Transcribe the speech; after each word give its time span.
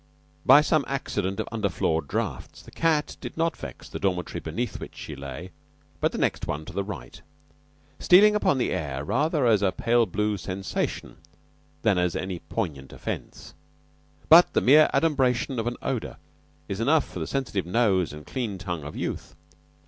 By 0.47 0.61
some 0.61 0.83
accident 0.87 1.39
of 1.39 1.47
under 1.51 1.69
floor 1.69 2.01
drafts 2.01 2.63
the 2.63 2.71
cat 2.71 3.17
did 3.21 3.37
not 3.37 3.55
vex 3.55 3.87
the 3.87 3.99
dormitory 3.99 4.39
beneath 4.39 4.79
which 4.79 4.95
she 4.95 5.15
lay, 5.15 5.51
but 5.99 6.11
the 6.11 6.17
next 6.17 6.47
one 6.47 6.65
to 6.65 6.73
the 6.73 6.83
right; 6.83 7.21
stealing 7.99 8.35
on 8.35 8.57
the 8.57 8.71
air 8.71 9.05
rather 9.05 9.45
as 9.45 9.61
a 9.61 9.71
pale 9.71 10.07
blue 10.07 10.37
sensation 10.37 11.17
than 11.83 11.99
as 11.99 12.15
any 12.15 12.39
poignant 12.39 12.91
offense. 12.91 13.53
But 14.27 14.53
the 14.53 14.61
mere 14.61 14.89
adumbration 14.91 15.59
of 15.59 15.67
an 15.67 15.77
odor 15.83 16.17
is 16.67 16.79
enough 16.79 17.07
for 17.07 17.19
the 17.19 17.27
sensitive 17.27 17.67
nose 17.67 18.11
and 18.11 18.25
clean 18.25 18.57
tongue 18.57 18.83
of 18.85 18.95
youth. 18.95 19.35